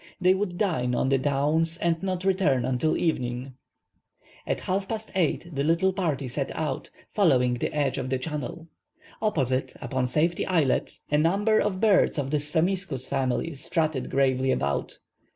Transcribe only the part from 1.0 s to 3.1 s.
the downs and not return until